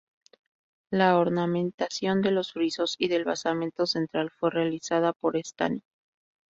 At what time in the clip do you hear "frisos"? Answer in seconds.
2.53-2.95